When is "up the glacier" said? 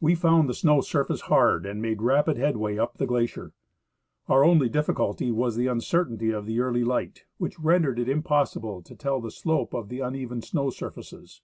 2.78-3.52